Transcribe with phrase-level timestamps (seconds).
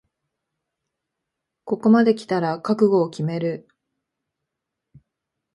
[1.63, 3.67] ここまできたら覚悟を決める